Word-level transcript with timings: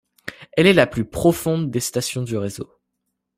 Elle 0.53 0.65
est 0.65 0.73
la 0.73 0.87
plus 0.87 1.05
profonde 1.05 1.69
des 1.69 1.79
stations 1.79 2.23
du 2.23 2.35
réseau. 2.35 2.71